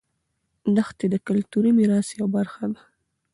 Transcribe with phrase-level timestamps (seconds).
[0.75, 2.81] دښتې د کلتوري میراث یوه برخه ده.